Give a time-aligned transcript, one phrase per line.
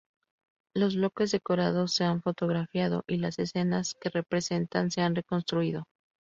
[0.73, 5.83] Los bloques decorados se han fotografiado y las escenas que representan se han reconstruido.